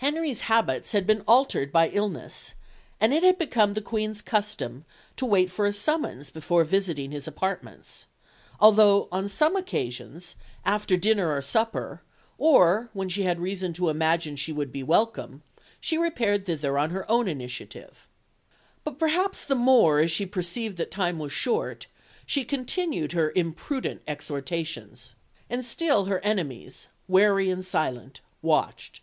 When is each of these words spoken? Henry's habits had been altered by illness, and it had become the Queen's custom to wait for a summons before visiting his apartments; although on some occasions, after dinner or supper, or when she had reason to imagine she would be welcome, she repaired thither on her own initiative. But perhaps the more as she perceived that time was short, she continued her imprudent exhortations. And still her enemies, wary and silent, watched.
Henry's 0.00 0.42
habits 0.42 0.92
had 0.92 1.06
been 1.06 1.22
altered 1.28 1.70
by 1.70 1.88
illness, 1.88 2.54
and 2.98 3.12
it 3.12 3.22
had 3.22 3.36
become 3.38 3.74
the 3.74 3.82
Queen's 3.82 4.22
custom 4.22 4.86
to 5.16 5.26
wait 5.26 5.50
for 5.50 5.66
a 5.66 5.72
summons 5.72 6.30
before 6.30 6.64
visiting 6.64 7.10
his 7.10 7.26
apartments; 7.28 8.06
although 8.58 9.08
on 9.12 9.28
some 9.28 9.54
occasions, 9.54 10.34
after 10.64 10.96
dinner 10.96 11.30
or 11.34 11.42
supper, 11.42 12.00
or 12.38 12.88
when 12.94 13.10
she 13.10 13.24
had 13.24 13.38
reason 13.40 13.74
to 13.74 13.90
imagine 13.90 14.34
she 14.34 14.52
would 14.52 14.72
be 14.72 14.82
welcome, 14.82 15.42
she 15.78 15.98
repaired 15.98 16.46
thither 16.46 16.78
on 16.78 16.88
her 16.88 17.10
own 17.10 17.28
initiative. 17.28 18.06
But 18.84 18.98
perhaps 18.98 19.44
the 19.44 19.56
more 19.56 19.98
as 20.00 20.10
she 20.10 20.24
perceived 20.24 20.78
that 20.78 20.90
time 20.92 21.18
was 21.18 21.32
short, 21.32 21.86
she 22.24 22.44
continued 22.46 23.12
her 23.12 23.32
imprudent 23.34 24.02
exhortations. 24.08 25.14
And 25.50 25.62
still 25.64 26.06
her 26.06 26.20
enemies, 26.20 26.88
wary 27.08 27.50
and 27.50 27.62
silent, 27.64 28.22
watched. 28.40 29.02